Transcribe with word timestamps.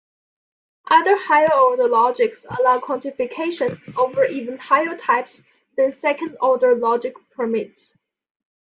Other 0.89 1.15
higher-order 1.15 1.83
logics 1.87 2.43
allow 2.49 2.79
quantification 2.79 3.79
over 3.95 4.25
even 4.25 4.57
higher 4.57 4.97
types 4.97 5.43
than 5.77 5.91
second-order 5.91 6.73
logic 6.73 7.13
permits. 7.35 7.93